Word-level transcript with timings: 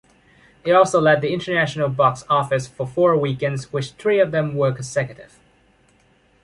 It 0.65 0.71
also 0.71 0.99
led 0.99 1.21
the 1.21 1.31
international 1.31 1.87
box 1.87 2.23
office 2.27 2.67
for 2.67 2.87
four 2.87 3.15
weekends 3.15 3.71
which 3.71 3.91
three 3.91 4.19
of 4.19 4.31
them 4.31 4.55
were 4.55 4.73
consecutive. 4.73 5.37